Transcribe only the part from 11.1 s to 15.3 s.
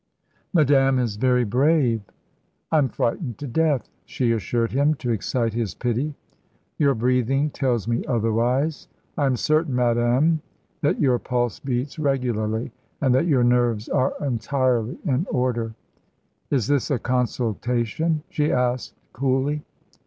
pulse beats regularly, and that your nerves are entirely in